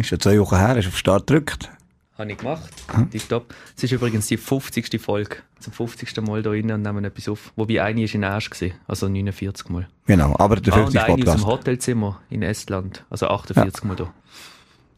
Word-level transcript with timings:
Ist 0.00 0.10
ja 0.10 0.18
zwei 0.18 0.40
Wochen 0.40 0.56
her, 0.56 0.68
hast 0.76 0.84
du 0.84 0.88
auf 0.88 0.98
Start 0.98 1.26
gedrückt. 1.26 1.70
Habe 2.16 2.32
ich 2.32 2.38
gemacht. 2.38 2.70
Tipptopp. 3.10 3.54
Es 3.76 3.82
ist 3.82 3.92
übrigens 3.92 4.26
die 4.26 4.36
50. 4.36 5.00
Folge. 5.00 5.36
Zum 5.58 5.72
50. 5.72 6.20
Mal 6.22 6.42
da 6.42 6.50
rein 6.50 6.70
und 6.70 6.82
nehmen 6.82 7.04
etwas 7.04 7.28
auf. 7.28 7.52
Wobei 7.56 7.82
eine 7.82 8.02
ist 8.02 8.14
in 8.14 8.24
Asch 8.24 8.50
gewesen, 8.50 8.74
also 8.86 9.08
49 9.08 9.68
Mal. 9.70 9.88
Genau, 10.06 10.34
aber 10.38 10.56
der 10.56 10.72
50. 10.72 11.00
ah, 11.00 11.04
und 11.06 11.20
eine 11.22 11.30
aus 11.30 11.36
dem 11.36 11.46
Hotelzimmer 11.46 12.20
in 12.28 12.42
Estland, 12.42 13.04
also 13.08 13.28
48 13.28 13.82
ja. 13.82 13.88
Mal 13.88 13.96
da. 13.96 14.12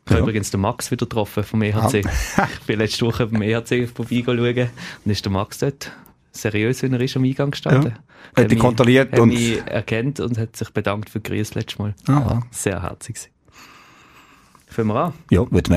Ich 0.05 0.11
habe 0.11 0.21
ja. 0.21 0.23
übrigens 0.23 0.51
den 0.51 0.61
Max 0.61 0.91
wieder 0.91 1.07
getroffen 1.07 1.45
vom 1.45 1.63
EHC. 1.63 2.05
Ah. 2.37 2.49
ich 2.53 2.67
bin 2.67 2.79
letzte 2.79 3.07
Woche 3.07 3.27
beim 3.27 3.43
EHC 3.43 3.89
vorbeischauen 3.89 4.71
und 5.05 5.11
ist 5.11 5.25
der 5.25 5.33
Max 5.33 5.59
dort 5.59 5.93
seriös, 6.33 6.83
wenn 6.83 6.93
er 6.93 7.01
ist 7.01 7.17
am 7.17 7.25
Eingang 7.25 7.51
gestanden. 7.51 7.93
Ja. 8.37 8.43
Hat 8.43 8.51
dich 8.51 8.59
kontrolliert 8.59 9.13
hat 9.13 9.21
und... 9.21 9.29
mich 9.29 9.59
erkannt 9.67 10.21
und 10.21 10.39
hat 10.39 10.57
sich 10.57 10.71
bedankt 10.71 11.11
für 11.11 11.21
die 11.21 11.29
Grüße 11.31 11.55
letztes 11.55 11.79
Mal. 11.79 11.95
Ah. 12.09 12.41
Sehr 12.51 12.83
herzig. 12.83 13.32
Fangen 14.73 14.89
wir 14.89 14.95
an? 14.95 15.13
Ja, 15.31 15.41
würde 15.51 15.71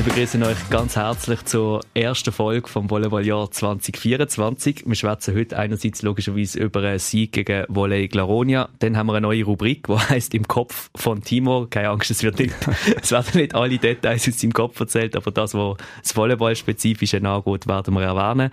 Wir 0.00 0.14
begrüßen 0.14 0.42
euch 0.44 0.70
ganz 0.70 0.96
herzlich 0.96 1.44
zur 1.44 1.82
ersten 1.92 2.32
Folge 2.32 2.66
vom 2.68 2.88
Volleyballjahr 2.88 3.50
2024. 3.50 4.84
Wir 4.86 4.94
schwätzen 4.94 5.36
heute 5.36 5.58
einerseits 5.58 6.00
logischerweise 6.00 6.58
über 6.58 6.80
einen 6.80 6.98
Sieg 6.98 7.32
gegen 7.32 7.66
Volley 7.68 8.08
Glaronia. 8.08 8.70
Dann 8.78 8.96
haben 8.96 9.08
wir 9.08 9.12
eine 9.12 9.26
neue 9.26 9.44
Rubrik, 9.44 9.88
die 9.88 9.92
heißt 9.98 10.32
Im 10.32 10.48
Kopf 10.48 10.88
von 10.96 11.20
Timo. 11.20 11.66
Keine 11.68 11.90
Angst, 11.90 12.10
es 12.10 12.22
wird 12.22 12.38
nicht, 12.38 12.54
es 13.02 13.10
werden 13.10 13.38
nicht 13.38 13.54
alle 13.54 13.76
Details 13.76 14.26
aus 14.26 14.40
seinem 14.40 14.54
Kopf 14.54 14.80
erzählt, 14.80 15.16
aber 15.16 15.32
das, 15.32 15.52
was 15.52 15.76
das 16.00 16.16
Volleyball-spezifische 16.16 17.18
angeht, 17.18 17.66
werden 17.66 17.92
wir 17.92 18.02
erwähnen. 18.02 18.52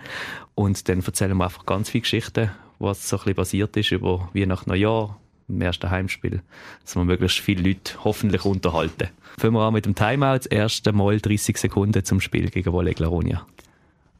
Und 0.54 0.86
dann 0.90 1.00
erzählen 1.00 1.34
wir 1.34 1.44
einfach 1.44 1.64
ganz 1.64 1.88
viele 1.88 2.02
Geschichten, 2.02 2.50
was 2.78 3.08
so 3.08 3.16
ein 3.16 3.20
bisschen 3.20 3.36
basiert 3.36 3.74
ist 3.78 3.90
über 3.90 4.28
Weihnachten, 4.34 4.68
Neujahr, 4.68 5.18
im 5.48 5.60
ersten 5.60 5.90
Heimspiel, 5.90 6.42
dass 6.84 6.96
wir 6.96 7.04
möglichst 7.04 7.38
viele 7.38 7.62
Leute 7.62 7.92
hoffentlich 8.04 8.44
unterhalten. 8.44 9.08
Fangen 9.38 9.54
wir 9.54 9.62
an 9.62 9.74
mit 9.74 9.86
dem 9.86 9.94
Timeout. 9.94 10.38
Das 10.38 10.46
erste 10.46 10.92
Mal 10.92 11.20
30 11.20 11.56
Sekunden 11.56 12.04
zum 12.04 12.20
Spiel 12.20 12.50
gegen 12.50 12.72
Volley 12.72 12.94
Glaronia. 12.94 13.46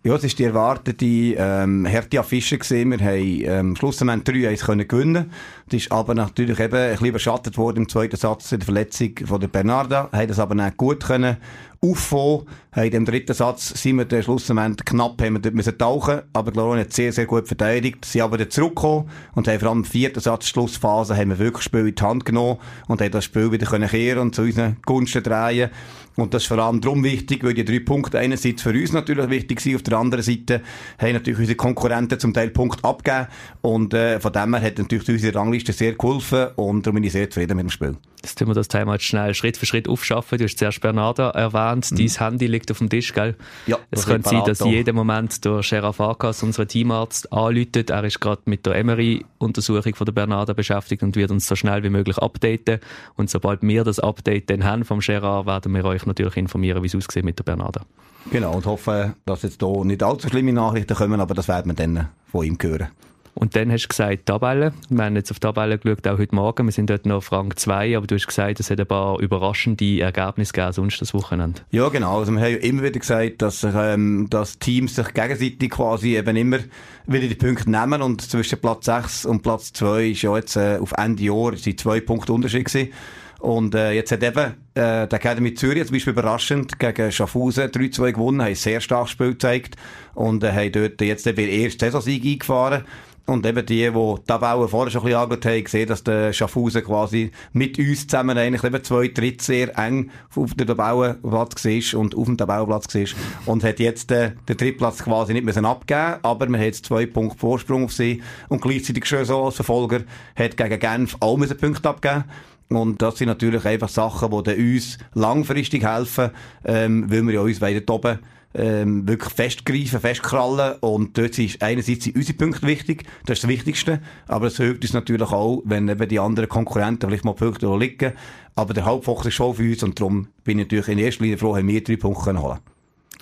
Ja, 0.04 0.14
es 0.14 0.22
war 0.22 0.30
die 0.30 0.44
erwartete 0.44 1.04
ähm, 1.04 1.86
harte 1.86 2.20
Affische. 2.20 2.56
Gewesen. 2.56 2.90
Wir 2.92 2.98
haben 3.00 3.68
ähm, 3.68 3.76
schlussendlich 3.76 4.46
3-1 4.46 4.64
können 4.64 4.86
gewinnen. 4.86 5.32
Das 5.68 5.82
ist 5.82 5.92
aber 5.92 6.14
natürlich 6.14 6.60
eben 6.60 6.76
ein 6.76 6.90
bisschen 6.92 7.08
überschattet 7.08 7.58
worden 7.58 7.78
im 7.78 7.88
zweiten 7.88 8.16
Satz 8.16 8.52
in 8.52 8.60
der 8.60 8.66
Verletzung 8.66 9.10
von 9.24 9.40
der 9.40 9.48
Bernarda. 9.48 10.08
Haben 10.12 10.28
das 10.28 10.38
aber 10.38 10.54
nicht 10.54 10.76
gut 10.76 11.04
können 11.04 11.36
auffangen. 11.80 12.46
In 12.76 12.90
dem 12.90 13.04
dritten 13.04 13.34
Satz 13.34 13.68
sind 13.80 13.96
wir 13.96 14.04
dann 14.04 14.22
schlussendlich 14.22 14.84
knapp, 14.84 15.20
haben 15.20 15.34
wir 15.34 15.40
dort 15.40 15.54
müssen 15.54 15.76
tauchen, 15.76 16.22
aber 16.32 16.52
Gloria 16.52 16.82
hat 16.82 16.92
sehr, 16.92 17.12
sehr 17.12 17.26
gut 17.26 17.48
verteidigt. 17.48 18.04
Sie 18.04 18.22
haben 18.22 18.36
dann 18.36 18.50
zurückgekommen 18.50 19.10
und 19.34 19.48
haben 19.48 19.58
vor 19.58 19.70
allem 19.70 19.78
im 19.78 19.84
vierten 19.84 20.20
Satz, 20.20 20.46
Schlussphase, 20.46 21.16
haben 21.16 21.30
wir 21.30 21.38
wirklich 21.38 21.58
das 21.58 21.64
Spiel 21.64 21.88
in 21.88 21.94
die 21.94 22.02
Hand 22.02 22.24
genommen 22.24 22.58
und 22.86 23.00
haben 23.00 23.10
das 23.10 23.24
Spiel 23.24 23.50
wieder 23.50 23.66
können 23.66 23.88
kehren 23.88 24.20
und 24.20 24.34
zu 24.34 24.42
unseren 24.42 24.76
Gunsten 24.84 25.22
drehen. 25.22 25.70
Und 26.18 26.34
das 26.34 26.42
ist 26.42 26.48
vor 26.48 26.58
allem 26.58 26.80
darum 26.80 27.04
wichtig, 27.04 27.44
weil 27.44 27.54
die 27.54 27.64
drei 27.64 27.78
Punkte 27.78 28.18
einerseits 28.18 28.62
für 28.62 28.70
uns 28.70 28.92
natürlich 28.92 29.30
wichtig 29.30 29.60
sind, 29.60 29.76
auf 29.76 29.82
der 29.84 29.98
anderen 29.98 30.24
Seite 30.24 30.62
haben 30.98 31.12
natürlich 31.12 31.38
unsere 31.38 31.56
Konkurrenten 31.56 32.18
zum 32.18 32.34
Teil 32.34 32.50
Punkte 32.50 32.82
abgegeben 32.82 33.28
und 33.60 33.94
äh, 33.94 34.18
von 34.18 34.32
dem 34.32 34.52
her 34.54 34.62
hat 34.62 34.78
natürlich 34.78 35.08
unsere 35.08 35.36
Rangliste 35.36 35.72
sehr 35.72 35.92
geholfen 35.92 36.48
und 36.56 36.84
darum 36.84 36.96
bin 36.96 37.04
ich 37.04 37.12
sehr 37.12 37.30
zufrieden 37.30 37.56
mit 37.56 37.66
dem 37.66 37.70
Spiel. 37.70 37.96
Jetzt 38.20 38.36
tun 38.36 38.48
wir 38.48 38.54
das 38.54 38.66
Thema 38.66 38.94
jetzt 38.94 39.04
schnell 39.04 39.32
Schritt 39.32 39.56
für 39.56 39.66
Schritt 39.66 39.88
aufschaffen. 39.88 40.38
Du 40.38 40.44
hast 40.44 40.58
zuerst 40.58 40.80
Bernarda 40.80 41.30
erwähnt, 41.30 41.67
mhm. 41.76 41.96
dein 41.96 42.08
Handy 42.08 42.46
liegt 42.46 42.70
auf 42.70 42.78
dem 42.78 42.88
Tisch, 42.88 43.12
gell? 43.12 43.34
Ja. 43.66 43.78
Es 43.90 44.06
könnte 44.06 44.30
sein, 44.30 44.44
dass 44.44 44.60
jeden 44.60 44.94
Moment 44.94 45.44
der 45.44 45.62
Sheriff 45.62 45.96
Farkas, 45.96 46.42
unser 46.42 46.66
Teamarzt, 46.66 47.32
anläutet. 47.32 47.90
Er 47.90 48.04
ist 48.04 48.20
gerade 48.20 48.42
mit 48.44 48.66
der 48.66 48.76
Emery-Untersuchung 48.76 49.94
von 49.94 50.04
der 50.04 50.12
Bernarda 50.12 50.52
beschäftigt 50.52 51.02
und 51.02 51.16
wird 51.16 51.30
uns 51.30 51.46
so 51.46 51.56
schnell 51.56 51.82
wie 51.82 51.90
möglich 51.90 52.18
updaten. 52.18 52.80
Und 53.16 53.30
sobald 53.30 53.62
wir 53.62 53.84
das 53.84 53.98
Update 53.98 54.50
dann 54.50 54.64
haben 54.64 54.84
vom 54.84 55.00
Gerard, 55.00 55.46
werden 55.46 55.74
wir 55.74 55.84
euch 55.84 56.06
natürlich 56.06 56.36
informieren, 56.36 56.82
wie 56.82 56.86
es 56.86 56.94
aussieht 56.94 57.24
mit 57.24 57.38
der 57.38 57.44
Bernarda. 57.44 57.82
Genau, 58.30 58.54
und 58.54 58.66
hoffen, 58.66 59.14
dass 59.24 59.42
jetzt 59.42 59.62
hier 59.62 59.84
nicht 59.84 60.02
allzu 60.02 60.28
schlimme 60.28 60.52
Nachrichten 60.52 60.94
kommen, 60.94 61.20
aber 61.20 61.34
das 61.34 61.48
werden 61.48 61.70
wir 61.70 61.74
dann 61.74 62.08
von 62.30 62.44
ihm 62.44 62.58
hören. 62.60 62.88
Und 63.38 63.54
dann 63.54 63.70
hast 63.70 63.84
du 63.84 63.88
gesagt, 63.88 64.26
Tabelle. 64.26 64.72
Wir 64.88 65.04
haben 65.04 65.14
jetzt 65.14 65.30
auf 65.30 65.38
die 65.38 65.46
Tabelle 65.46 65.78
geschaut, 65.78 66.06
auch 66.08 66.18
heute 66.18 66.34
Morgen. 66.34 66.66
Wir 66.66 66.72
sind 66.72 66.90
dort 66.90 67.06
noch 67.06 67.18
auf 67.18 67.30
Rang 67.30 67.54
2, 67.54 67.96
aber 67.96 68.06
du 68.06 68.16
hast 68.16 68.26
gesagt, 68.26 68.58
es 68.58 68.68
hat 68.68 68.80
ein 68.80 68.86
paar 68.86 69.20
überraschende 69.20 70.00
Ergebnisse 70.00 70.52
gegeben, 70.52 70.72
sonst 70.72 71.00
das 71.00 71.14
Wochenende. 71.14 71.60
Ja, 71.70 71.88
genau. 71.88 72.18
Also 72.18 72.32
wir 72.32 72.40
haben 72.40 72.50
ja 72.50 72.58
immer 72.58 72.82
wieder 72.82 72.98
gesagt, 72.98 73.40
dass, 73.40 73.62
ähm, 73.62 74.26
dass 74.28 74.58
Teams 74.58 74.96
sich 74.96 75.14
gegenseitig 75.14 75.70
quasi 75.70 76.16
eben 76.16 76.36
immer 76.36 76.58
wieder 77.06 77.28
die 77.28 77.36
Punkte 77.36 77.70
nehmen 77.70 78.02
und 78.02 78.22
zwischen 78.22 78.60
Platz 78.60 78.86
6 78.86 79.26
und 79.26 79.42
Platz 79.42 79.72
2 79.72 80.06
ist 80.08 80.22
ja 80.22 80.36
jetzt 80.36 80.56
äh, 80.56 80.78
auf 80.80 80.92
Ende 80.96 81.22
Jahr 81.22 81.56
sind 81.56 81.78
zwei 81.78 82.00
Punkte 82.00 82.32
Unterschied 82.32 82.64
gewesen. 82.64 82.92
Und 83.38 83.76
äh, 83.76 83.92
jetzt 83.92 84.10
hat 84.10 84.24
eben 84.24 84.54
äh, 84.74 85.06
der 85.06 85.12
Academy 85.12 85.54
Zürich 85.54 85.86
zum 85.86 85.94
Beispiel 85.94 86.12
überraschend 86.12 86.78
gegen 86.80 87.12
Schaffhausen 87.12 87.68
3-2 87.68 88.12
gewonnen, 88.12 88.42
haben 88.42 88.54
sehr 88.56 88.80
starkes 88.80 89.12
Spiel 89.12 89.30
gezeigt 89.30 89.76
und 90.14 90.42
äh, 90.42 90.50
haben 90.50 90.72
dort 90.72 91.00
jetzt 91.00 91.24
den 91.24 91.36
ersten 91.38 91.78
Saisonsieg 91.78 92.24
eingefahren. 92.24 92.84
Und 93.28 93.44
eben 93.44 93.66
die, 93.66 93.82
die 93.82 93.90
die 93.92 94.24
Tabelle 94.26 94.66
vorher 94.68 94.90
schon 94.90 95.02
ein 95.02 95.04
bisschen 95.04 95.20
angeschaut 95.20 95.44
haben, 95.44 95.64
gesehen, 95.64 95.86
dass 95.86 96.02
der 96.02 96.32
Schaffhausen 96.32 96.82
quasi 96.82 97.30
mit 97.52 97.78
uns 97.78 98.06
zusammen 98.06 98.38
eigentlich 98.38 98.64
eben 98.64 98.82
zwei 98.82 99.08
Drittel 99.08 99.42
sehr 99.42 99.78
eng 99.78 100.10
auf 100.34 100.54
dem 100.54 100.66
Tabellenplatz 100.66 101.62
war 101.62 102.00
und 102.00 102.16
auf 102.16 102.24
dem 102.24 102.38
Tabellenplatz 102.38 102.94
war. 102.94 103.04
Und 103.44 103.64
hat 103.64 103.80
jetzt 103.80 104.10
äh, 104.12 104.32
den 104.48 104.56
Drittplatz 104.56 105.04
quasi 105.04 105.34
nicht 105.34 105.44
müssen 105.44 105.66
abgeben 105.66 106.16
aber 106.22 106.48
man 106.48 106.58
hat 106.58 106.68
jetzt 106.68 106.86
zwei 106.86 107.04
Punkte 107.04 107.38
Vorsprung 107.38 107.84
auf 107.84 107.92
sie. 107.92 108.22
Und 108.48 108.62
gleichzeitig 108.62 109.04
schon 109.04 109.26
so 109.26 109.44
als 109.44 109.56
Verfolger 109.56 110.00
hat 110.34 110.56
gegen 110.56 110.80
Genf 110.80 111.14
auch 111.20 111.36
müssen 111.36 111.58
Punkte 111.58 111.86
abgeben 111.86 112.24
und 112.70 113.00
das 113.00 113.16
sind 113.16 113.28
natürlich 113.28 113.64
einfach 113.64 113.88
Sachen, 113.88 114.30
die 114.44 114.74
uns 114.74 114.98
langfristig 115.14 115.84
helfen, 115.84 116.30
ähm, 116.64 117.10
weil 117.10 117.26
wir 117.26 117.34
ja 117.34 117.40
uns 117.40 117.60
weiter 117.60 117.94
oben 117.94 118.18
ähm, 118.54 119.06
wirklich 119.06 119.32
festgreifen, 119.32 120.00
festkrallen. 120.00 120.76
Und 120.80 121.16
dort 121.18 121.38
ist 121.38 121.62
einerseits 121.62 122.06
unsere 122.08 122.36
Punkte 122.36 122.66
wichtig, 122.66 123.04
das 123.26 123.38
ist 123.38 123.44
das 123.44 123.50
Wichtigste. 123.50 124.00
Aber 124.26 124.46
es 124.46 124.56
hilft 124.56 124.82
uns 124.82 124.92
natürlich 124.92 125.30
auch, 125.30 125.62
wenn 125.64 125.88
eben 125.88 126.08
die 126.08 126.18
anderen 126.20 126.48
Konkurrenten 126.48 127.08
vielleicht 127.08 127.24
mal 127.24 127.34
Punkte 127.34 127.74
liegen. 127.76 128.12
Aber 128.54 128.74
der 128.74 128.84
Hauptfokus 128.84 129.26
ist 129.26 129.34
schon 129.34 129.54
für 129.54 129.70
uns 129.70 129.82
und 129.82 130.00
darum 130.00 130.28
bin 130.44 130.58
ich 130.58 130.66
natürlich 130.66 130.88
in 130.88 130.98
erster 130.98 131.22
Linie 131.22 131.38
froh, 131.38 131.56
haben 131.56 131.68
wir 131.68 131.82
drei 131.82 131.96
Punkte 131.96 132.24
können 132.24 132.42
holen 132.42 132.58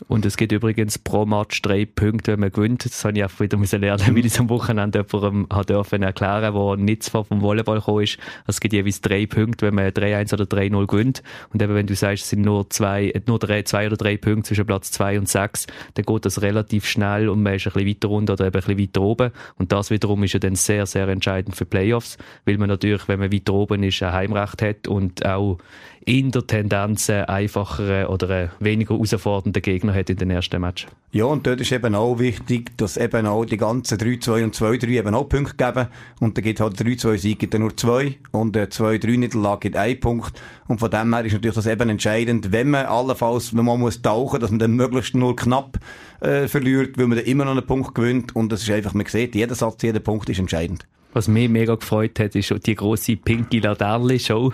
und 0.08 0.26
es 0.26 0.36
gibt 0.36 0.52
übrigens 0.52 0.98
pro 0.98 1.24
Match 1.24 1.62
drei 1.62 1.86
Punkte, 1.86 2.32
wenn 2.32 2.40
man 2.40 2.52
gewinnt. 2.52 2.84
Das 2.84 3.04
habe 3.04 3.16
ich 3.18 3.24
auch 3.24 3.40
wieder 3.40 3.56
müssen 3.56 3.80
lernen, 3.80 4.02
wie 4.14 4.20
ich 4.20 4.38
am 4.38 4.48
Wochenende 4.48 5.04
jemandem 5.10 5.48
dürfen 5.66 6.02
erklären, 6.02 6.54
der 6.54 6.76
nicht 6.76 7.08
vom 7.08 7.24
Volleyball 7.28 7.78
gekommen 7.78 8.04
ist. 8.04 8.18
Also 8.40 8.56
es 8.56 8.60
gibt 8.60 8.74
jeweils 8.74 9.00
drei 9.00 9.26
Punkte, 9.26 9.66
wenn 9.66 9.74
man 9.74 9.88
3-1 9.88 10.34
oder 10.34 10.44
3-0 10.44 10.86
gewinnt. 10.86 11.22
Und 11.52 11.62
eben, 11.62 11.74
wenn 11.74 11.86
du 11.86 11.94
sagst, 11.94 12.24
es 12.24 12.30
sind 12.30 12.42
nur 12.42 12.68
zwei, 12.70 13.12
nur 13.26 13.38
drei, 13.38 13.62
zwei 13.62 13.86
oder 13.86 13.96
drei 13.96 14.16
Punkte 14.16 14.48
zwischen 14.48 14.66
Platz 14.66 14.90
zwei 14.90 15.18
und 15.18 15.28
sechs, 15.28 15.66
dann 15.94 16.04
geht 16.04 16.24
das 16.24 16.42
relativ 16.42 16.86
schnell 16.86 17.28
und 17.28 17.42
man 17.42 17.54
ist 17.54 17.66
ein 17.66 17.72
bisschen 17.72 17.88
weiter 17.88 18.08
runter 18.08 18.32
oder 18.34 18.46
eben 18.46 18.54
ein 18.54 18.60
bisschen 18.60 18.78
weiter 18.78 19.02
oben. 19.02 19.30
Und 19.58 19.72
das 19.72 19.90
wiederum 19.90 20.22
ist 20.24 20.34
ja 20.34 20.40
dann 20.40 20.56
sehr, 20.56 20.86
sehr 20.86 21.08
entscheidend 21.08 21.56
für 21.56 21.64
Playoffs, 21.64 22.18
weil 22.44 22.58
man 22.58 22.68
natürlich, 22.68 23.08
wenn 23.08 23.18
man 23.18 23.32
weiter 23.32 23.54
oben 23.54 23.82
ist, 23.82 24.02
ein 24.02 24.12
Heimrecht 24.12 24.62
hat 24.62 24.88
und 24.88 25.24
auch 25.24 25.58
in 26.06 26.30
der 26.30 26.46
Tendenz 26.46 27.10
einfachere 27.10 28.08
oder 28.08 28.50
weniger 28.60 28.94
herausfordernde 28.94 29.60
Gegner 29.60 29.92
hat 29.92 30.08
in 30.08 30.16
den 30.16 30.30
ersten 30.30 30.60
Match. 30.60 30.86
Ja, 31.10 31.24
und 31.24 31.48
dort 31.48 31.60
ist 31.60 31.72
eben 31.72 31.96
auch 31.96 32.20
wichtig, 32.20 32.78
dass 32.78 32.96
eben 32.96 33.26
auch 33.26 33.44
die 33.44 33.56
ganzen 33.56 33.98
3-2 33.98 34.44
und 34.44 34.54
2-3 34.54 34.86
eben 34.86 35.14
auch 35.16 35.28
Punkte 35.28 35.56
geben. 35.56 35.88
Und 36.20 36.38
da 36.38 36.42
gibt 36.42 36.60
halt 36.60 36.80
3-2-Sieg 36.80 37.40
gibt 37.40 37.58
nur 37.58 37.76
zwei 37.76 38.18
und 38.30 38.56
2-3-Niederlage 38.56 39.60
gibt 39.60 39.76
ein 39.76 39.98
Punkt. 39.98 40.40
Und 40.68 40.78
von 40.78 40.92
dem 40.92 41.12
her 41.12 41.24
ist 41.24 41.32
natürlich 41.32 41.56
das 41.56 41.66
eben 41.66 41.88
entscheidend, 41.88 42.52
wenn 42.52 42.70
man 42.70 42.86
allenfalls, 42.86 43.56
wenn 43.56 43.64
man 43.64 43.80
muss 43.80 44.00
tauchen, 44.00 44.38
dass 44.38 44.50
man 44.50 44.60
dann 44.60 44.76
möglichst 44.76 45.16
nur 45.16 45.34
knapp 45.34 45.80
äh, 46.20 46.46
verliert, 46.46 46.98
weil 46.98 47.08
man 47.08 47.18
dann 47.18 47.26
immer 47.26 47.44
noch 47.44 47.52
einen 47.52 47.66
Punkt 47.66 47.96
gewinnt. 47.96 48.36
Und 48.36 48.52
das 48.52 48.62
ist 48.62 48.70
einfach, 48.70 48.94
man 48.94 49.06
sieht, 49.06 49.34
jeder 49.34 49.56
Satz, 49.56 49.82
jeder 49.82 50.00
Punkt 50.00 50.28
ist 50.28 50.38
entscheidend. 50.38 50.86
Was 51.16 51.28
mich 51.28 51.48
mega 51.48 51.76
gefreut 51.76 52.20
hat, 52.20 52.34
ist 52.34 52.52
die 52.66 52.74
große 52.74 53.16
Pinky 53.16 53.60
Laterne-Show. 53.60 54.52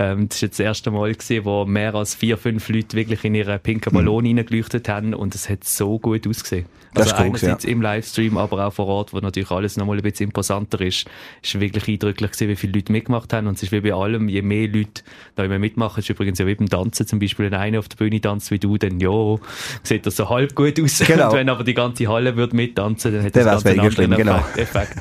Ähm, 0.00 0.28
das 0.28 0.42
war 0.42 0.48
das 0.48 0.58
erste 0.58 0.90
Mal, 0.90 1.12
gewesen, 1.12 1.44
wo 1.44 1.64
mehr 1.66 1.94
als 1.94 2.16
vier, 2.16 2.36
fünf 2.36 2.68
Leute 2.68 2.96
wirklich 2.96 3.22
in 3.22 3.36
ihre 3.36 3.60
pinken 3.60 3.92
Ballon 3.92 4.24
mhm. 4.24 4.38
reingeleuchtet 4.38 4.88
haben 4.88 5.14
und 5.14 5.36
es 5.36 5.48
hat 5.48 5.62
so 5.62 6.00
gut 6.00 6.26
ausgesehen. 6.26 6.66
Das 6.94 7.04
also 7.04 7.14
ist 7.14 7.20
cool, 7.20 7.26
einerseits 7.26 7.64
ja. 7.64 7.70
im 7.70 7.82
Livestream, 7.82 8.36
aber 8.36 8.66
auch 8.66 8.72
vor 8.72 8.86
Ort, 8.86 9.12
wo 9.12 9.18
natürlich 9.18 9.50
alles 9.52 9.76
nochmal 9.76 9.98
ein 9.98 10.02
bisschen 10.02 10.26
imposanter 10.26 10.80
ist. 10.80 11.06
Es 11.42 11.54
ist 11.54 11.60
wirklich 11.60 11.86
eindrücklich 11.86 12.32
gewesen, 12.32 12.48
wie 12.48 12.56
viele 12.56 12.72
Leute 12.72 12.90
mitgemacht 12.90 13.32
haben 13.32 13.46
und 13.46 13.54
es 13.54 13.62
ist 13.62 13.70
wie 13.70 13.80
bei 13.80 13.92
allem, 13.92 14.28
je 14.28 14.42
mehr 14.42 14.66
Leute 14.66 15.02
da 15.36 15.44
immer 15.44 15.60
mitmachen, 15.60 16.00
ist 16.00 16.10
übrigens 16.10 16.40
ja 16.40 16.46
wie 16.46 16.56
beim 16.56 16.68
Tanzen 16.68 17.06
zum 17.06 17.20
Beispiel, 17.20 17.46
wenn 17.46 17.54
einer 17.54 17.78
auf 17.78 17.88
der 17.88 17.96
Bühne 17.96 18.20
tanzt 18.20 18.50
wie 18.50 18.58
du, 18.58 18.76
dann 18.76 18.98
ja, 18.98 19.36
sieht 19.84 20.06
das 20.06 20.16
so 20.16 20.28
halb 20.28 20.54
gut 20.54 20.80
aus. 20.80 21.00
Genau. 21.10 21.30
Und 21.30 21.36
wenn 21.36 21.48
aber 21.48 21.64
die 21.64 21.74
ganze 21.74 22.06
Halle 22.06 22.36
würde 22.36 22.54
mittanzen, 22.54 23.12
dann 23.12 23.24
hat 23.24 23.34
das 23.34 23.44
ganz 23.44 23.66
einen 23.66 23.80
anderen 23.80 23.92
schlimm, 23.92 24.16
genau. 24.16 24.44
Effekt. 24.56 24.94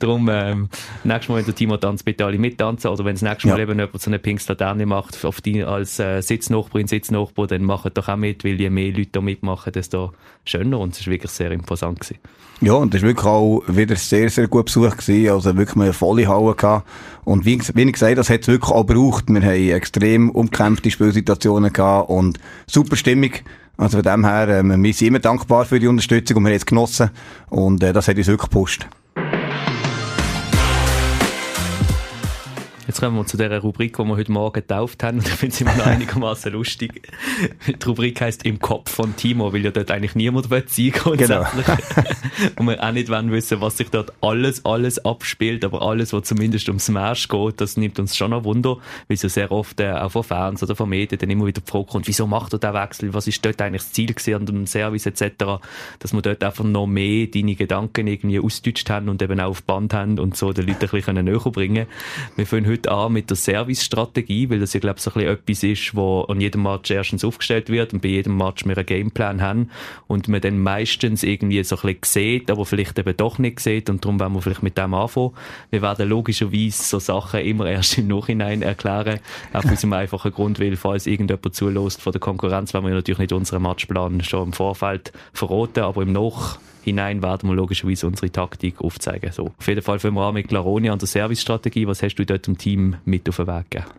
Darum, 0.00 0.28
äh, 0.28 0.45
ähm, 0.46 0.68
nächstes 1.04 1.28
Mal, 1.28 1.36
wenn 1.38 1.44
der 1.44 1.54
Timo 1.54 1.76
tanzt, 1.76 2.04
bitte 2.04 2.24
alle 2.24 2.38
mittanzen. 2.38 2.90
Oder 2.90 3.04
wenn 3.04 3.14
das 3.14 3.22
nächste 3.22 3.48
Mal 3.48 3.58
ja. 3.58 3.64
eben 3.64 3.78
jemand 3.78 4.00
so 4.00 4.10
eine 4.10 4.18
Pinks 4.18 4.48
Laterne 4.48 4.86
macht, 4.86 5.24
auf 5.24 5.40
die, 5.40 5.62
als 5.62 5.98
äh, 5.98 6.20
Sitznachbarin, 6.20 6.86
Sitznachbar, 6.86 7.46
dann 7.46 7.64
macht 7.64 7.96
doch 7.96 8.08
auch 8.08 8.16
mit, 8.16 8.44
weil 8.44 8.60
je 8.60 8.70
mehr 8.70 8.92
Leute 8.92 9.10
da 9.12 9.20
mitmachen, 9.20 9.72
desto 9.72 10.12
schöner. 10.44 10.78
Und 10.78 10.94
es 10.94 11.06
war 11.06 11.12
wirklich 11.12 11.32
sehr 11.32 11.50
imposant. 11.50 12.00
Gewesen. 12.00 12.18
Ja, 12.60 12.72
und 12.72 12.94
das 12.94 13.02
war 13.02 13.08
wirklich 13.08 13.26
auch 13.26 13.62
wieder 13.66 13.96
sehr, 13.96 14.30
sehr 14.30 14.48
gut 14.48 14.66
besucht 14.66 14.98
gewesen. 14.98 15.30
Also 15.30 15.56
wirklich 15.56 15.76
eine 15.76 15.92
volle 15.92 16.26
Halle 16.26 16.54
gehabt. 16.54 16.88
Und 17.24 17.44
wie, 17.44 17.60
wie 17.74 17.82
ich 17.82 17.92
gesagt 17.92 18.18
das 18.18 18.30
hat 18.30 18.42
es 18.42 18.48
wirklich 18.48 18.70
auch 18.70 18.86
gebraucht. 18.86 19.24
Wir 19.28 19.42
haben 19.42 19.70
extrem 19.70 20.30
umkämpfte 20.30 20.90
Spielsituationen 20.90 21.72
gehabt 21.72 22.08
und 22.08 22.38
super 22.66 22.96
Stimmung. 22.96 23.32
Also 23.76 23.98
von 23.98 24.04
dem 24.04 24.24
her, 24.24 24.48
äh, 24.48 24.62
wir 24.64 24.94
sind 24.94 25.08
immer 25.08 25.18
dankbar 25.18 25.66
für 25.66 25.78
die 25.78 25.86
Unterstützung 25.86 26.38
und 26.38 26.44
wir 26.44 26.50
haben 26.50 26.56
es 26.56 26.66
genossen. 26.66 27.10
Und 27.50 27.82
äh, 27.82 27.92
das 27.92 28.08
hat 28.08 28.16
uns 28.16 28.26
wirklich 28.26 28.48
gepusht. 28.48 28.86
Jetzt 32.96 33.02
kommen 33.02 33.18
wir 33.18 33.26
zu 33.26 33.36
der 33.36 33.60
Rubrik, 33.60 33.94
die 33.98 34.04
wir 34.04 34.16
heute 34.16 34.32
Morgen 34.32 34.54
getauft 34.54 35.02
haben. 35.02 35.18
Und 35.18 35.28
ich 35.28 35.34
finde 35.34 35.54
es 35.54 35.60
immer 35.60 35.74
noch 35.74 35.84
einigermaßen 35.86 36.50
lustig. 36.50 37.06
Die 37.66 37.86
Rubrik 37.86 38.18
heisst 38.22 38.46
Im 38.46 38.58
Kopf 38.58 38.90
von 38.90 39.14
Timo, 39.16 39.52
weil 39.52 39.66
ja 39.66 39.70
dort 39.70 39.90
eigentlich 39.90 40.14
niemand 40.14 40.48
will 40.48 40.64
sein 40.66 40.92
grundsätzlich. 40.92 41.66
Genau. 41.66 42.08
und 42.56 42.66
wir 42.68 42.82
auch 42.82 42.92
nicht 42.92 43.10
wollen 43.10 43.30
wissen, 43.32 43.60
was 43.60 43.76
sich 43.76 43.90
dort 43.90 44.14
alles, 44.22 44.64
alles 44.64 45.04
abspielt. 45.04 45.62
Aber 45.66 45.82
alles, 45.82 46.14
was 46.14 46.22
zumindest 46.22 46.70
um 46.70 46.78
Smash 46.78 47.28
geht, 47.28 47.60
das 47.60 47.76
nimmt 47.76 47.98
uns 47.98 48.16
schon 48.16 48.32
ein 48.32 48.44
Wunder. 48.44 48.78
Weil 49.08 49.14
es 49.16 49.20
ja 49.20 49.28
sehr 49.28 49.52
oft 49.52 49.78
äh, 49.78 49.92
auch 49.92 50.12
von 50.12 50.22
Fans 50.22 50.62
oder 50.62 50.74
von 50.74 50.88
Medien 50.88 51.18
dann 51.18 51.28
immer 51.28 51.44
wieder 51.44 51.60
die 51.60 51.70
Frage 51.70 51.84
kommt, 51.84 52.08
wieso 52.08 52.26
macht 52.26 52.54
er 52.54 52.60
den 52.60 52.72
Wechsel? 52.72 53.12
Was 53.12 53.26
ist 53.26 53.44
dort 53.44 53.60
eigentlich 53.60 53.82
das 53.82 53.92
Ziel 53.92 54.06
gewesen 54.06 54.34
an 54.36 54.46
dem 54.46 54.66
Service 54.66 55.04
etc.? 55.04 55.60
Dass 55.98 56.14
wir 56.14 56.22
dort 56.22 56.42
einfach 56.42 56.64
noch 56.64 56.86
mehr 56.86 57.26
deine 57.26 57.56
Gedanken 57.56 58.06
irgendwie 58.06 58.40
ausgedeutscht 58.40 58.88
haben 58.88 59.10
und 59.10 59.20
eben 59.20 59.38
auch 59.38 59.50
auf 59.50 59.64
Band 59.64 59.92
haben 59.92 60.18
und 60.18 60.34
so 60.34 60.54
den 60.54 60.66
Leuten 60.66 60.86
ein 60.86 60.90
bisschen 60.90 61.24
näher 61.26 61.40
bringen 61.40 61.86
Wir 62.36 62.46
fangen 62.46 62.66
heute 62.66 62.85
an 62.88 63.12
mit 63.12 63.30
der 63.30 63.36
Service-Strategie, 63.36 64.50
weil 64.50 64.60
das 64.60 64.72
ja, 64.72 64.80
glaube 64.80 64.98
ich, 64.98 65.02
so 65.02 65.10
ein 65.10 65.14
bisschen 65.14 65.32
etwas 65.32 65.62
ist, 65.62 65.94
wo 65.96 66.22
an 66.22 66.40
jedem 66.40 66.62
Match 66.62 66.90
erstens 66.90 67.24
aufgestellt 67.24 67.68
wird 67.68 67.92
und 67.92 68.02
bei 68.02 68.08
jedem 68.08 68.36
Match 68.36 68.64
wir 68.64 68.76
einen 68.76 68.86
Gameplan 68.86 69.40
haben 69.40 69.70
und 70.06 70.28
man 70.28 70.40
dann 70.40 70.58
meistens 70.58 71.22
irgendwie 71.22 71.62
so 71.64 71.76
ein 71.76 71.82
bisschen 71.82 72.00
sieht, 72.04 72.50
aber 72.50 72.64
vielleicht 72.64 72.98
eben 72.98 73.16
doch 73.16 73.38
nicht 73.38 73.60
sieht 73.60 73.90
und 73.90 74.04
darum 74.04 74.20
wollen 74.20 74.32
wir 74.32 74.42
vielleicht 74.42 74.62
mit 74.62 74.78
dem 74.78 74.94
anfangen. 74.94 75.32
Wir 75.70 75.82
werden 75.82 76.08
logischerweise 76.08 76.82
so 76.82 76.98
Sachen 76.98 77.40
immer 77.40 77.66
erst 77.66 77.98
im 77.98 78.08
Nachhinein 78.08 78.62
erklären, 78.62 79.20
auf 79.52 79.64
diesem 79.64 79.92
einfachen 79.92 80.32
Grund, 80.32 80.60
weil 80.60 80.76
falls 80.76 81.06
irgendjemand 81.06 81.54
zulässt 81.54 82.00
von 82.00 82.12
der 82.12 82.20
Konkurrenz, 82.20 82.74
wenn 82.74 82.84
wir 82.84 82.94
natürlich 82.94 83.18
nicht 83.18 83.32
unseren 83.32 83.62
Matchplan 83.62 84.22
schon 84.22 84.48
im 84.48 84.52
Vorfeld 84.52 85.12
verraten, 85.32 85.80
aber 85.80 86.02
im 86.02 86.12
Nach 86.12 86.58
hinein 86.86 87.22
werden 87.22 87.48
wir 87.48 87.54
logischerweise 87.54 88.06
unsere 88.06 88.30
Taktik 88.30 88.80
aufzeigen. 88.80 89.32
So. 89.32 89.52
Auf 89.58 89.66
jeden 89.66 89.82
Fall 89.82 89.98
fangen 89.98 90.14
wir 90.14 90.22
an 90.22 90.34
mit 90.34 90.48
Claronia 90.48 90.92
und 90.92 91.02
der 91.02 91.08
Servicestrategie. 91.08 91.86
Was 91.86 92.02
hast 92.02 92.14
du 92.14 92.24
dort 92.24 92.46
im 92.48 92.56
Team 92.56 92.96
mit 93.04 93.28
auf 93.28 93.36
den 93.36 93.48
Weg 93.48 93.70
gegeben? 93.70 93.90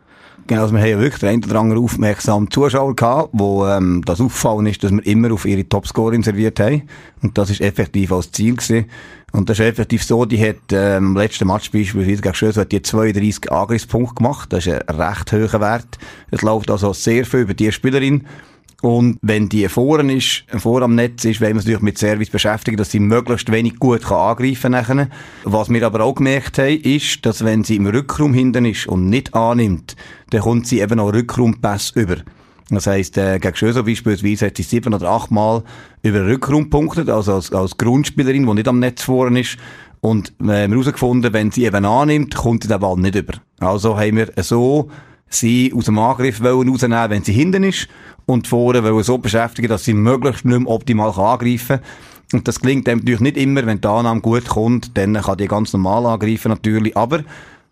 Genau, 0.45 0.61
also 0.61 0.73
wir 0.73 0.81
haben 0.81 0.89
ja 0.89 0.99
wirklich 0.99 1.19
den 1.19 1.29
einen 1.29 1.43
oder 1.43 1.59
anderen 1.59 1.83
aufmerksamen 1.83 2.49
Zuschauer 2.49 2.95
gehabt, 2.95 3.29
wo 3.33 3.65
ähm, 3.65 4.01
das 4.05 4.21
auffallen 4.21 4.67
ist, 4.67 4.81
dass 4.81 4.91
wir 4.91 5.05
immer 5.05 5.33
auf 5.33 5.45
ihre 5.45 5.67
Topscorerin 5.67 6.23
serviert 6.23 6.59
haben. 6.61 6.83
Und 7.21 7.37
das 7.37 7.49
ist 7.49 7.59
effektiv 7.59 8.13
als 8.13 8.31
Ziel 8.31 8.55
gewesen. 8.55 8.85
Und 9.33 9.49
das 9.49 9.59
ist 9.59 9.65
effektiv 9.65 10.03
so, 10.03 10.23
die 10.23 10.41
hat 10.41 10.71
ähm, 10.71 11.07
im 11.07 11.17
letzten 11.17 11.47
Match 11.47 11.69
beispielsweise 11.69 12.21
gegen 12.21 12.35
Schöss 12.35 12.55
hat 12.55 12.71
die 12.71 12.81
32 12.81 13.51
Angriffspunkte 13.51 14.15
gemacht. 14.15 14.53
Das 14.53 14.65
ist 14.65 14.87
ein 14.87 14.95
recht 14.95 15.33
hoher 15.33 15.59
Wert. 15.59 15.97
Es 16.31 16.41
läuft 16.43 16.71
also 16.71 16.93
sehr 16.93 17.25
viel 17.25 17.41
über 17.41 17.53
die 17.53 17.71
Spielerin. 17.73 18.25
Und 18.83 19.17
wenn 19.23 19.49
die 19.49 19.67
vorne 19.69 20.13
ist, 20.13 20.43
vor 20.55 20.83
am 20.83 20.93
Netz 20.93 21.25
ist, 21.25 21.41
wollen 21.41 21.51
wir 21.51 21.55
uns 21.55 21.65
natürlich 21.65 21.81
mit 21.81 21.97
Service 21.97 22.29
beschäftigen, 22.29 22.77
dass 22.77 22.91
sie 22.91 22.99
möglichst 22.99 23.51
wenig 23.51 23.77
gut 23.79 24.03
kann 24.03 24.17
angreifen 24.17 24.73
kann. 24.73 25.11
Was 25.45 25.69
wir 25.69 25.83
aber 25.85 26.03
auch 26.03 26.13
gemerkt 26.15 26.59
haben, 26.59 26.79
ist, 26.81 27.25
dass 27.25 27.43
wenn 27.43 27.63
sie 27.63 27.77
im 27.77 27.87
Rückraum 27.87 28.35
hinten 28.35 28.65
ist 28.65 28.87
und 28.87 29.09
nicht 29.09 29.33
annimmt, 29.33 29.95
dann 30.29 30.41
kommt 30.41 30.67
sie 30.67 30.81
eben 30.81 30.99
auch 30.99 31.11
Rückraumpass 31.11 31.91
über. 31.95 32.17
Das 32.69 32.85
heisst, 32.85 33.17
äh, 33.17 33.39
gegen 33.39 33.55
Schöso 33.55 33.83
beispielsweise 33.83 34.47
hat 34.47 34.57
sie 34.57 34.63
sieben 34.63 34.93
oder 34.93 35.09
acht 35.09 35.31
Mal 35.31 35.63
über 36.03 36.25
Rückraum 36.25 36.69
punktet, 36.69 37.09
also 37.09 37.35
als, 37.35 37.51
als 37.53 37.77
Grundspielerin, 37.77 38.45
die 38.45 38.53
nicht 38.53 38.67
am 38.67 38.79
Netz 38.79 39.03
vorne 39.03 39.39
ist. 39.39 39.57
Und 40.01 40.29
äh, 40.39 40.45
wir 40.45 40.61
haben 40.63 40.71
herausgefunden, 40.73 41.33
wenn 41.33 41.49
sie 41.49 41.65
eben 41.65 41.85
annimmt, 41.85 42.35
kommt 42.35 42.63
sie 42.63 42.69
den 42.69 42.79
Ball 42.79 42.97
nicht 42.97 43.15
über. 43.15 43.33
Also 43.59 43.97
haben 43.97 44.17
wir 44.17 44.31
so 44.43 44.89
sie 45.29 45.73
aus 45.75 45.85
dem 45.85 45.97
Angriff 45.97 46.41
wollen 46.41 46.69
rausnehmen, 46.69 47.09
wenn 47.09 47.23
sie 47.23 47.33
hinten 47.33 47.63
ist 47.63 47.87
und 48.27 48.47
vorne 48.47 48.83
wollen 48.83 49.03
so 49.03 49.17
beschäftigen, 49.17 49.69
dass 49.69 49.85
sie 49.85 49.93
möglichst 49.93 50.45
nicht 50.45 50.59
mehr 50.59 50.69
optimal 50.69 51.09
angreifen 51.09 51.79
kann. 51.79 51.85
Und 52.33 52.47
das 52.47 52.59
gelingt 52.59 52.85
dem 52.85 52.99
natürlich 52.99 53.21
nicht 53.21 53.37
immer, 53.37 53.65
wenn 53.65 53.81
die 53.81 53.87
Annahme 53.87 54.21
gut 54.21 54.45
kommt, 54.45 54.97
dann 54.97 55.13
kann 55.13 55.37
die 55.37 55.47
ganz 55.47 55.71
normal 55.73 56.05
angreifen 56.05 56.49
natürlich, 56.49 56.95
aber 56.95 57.23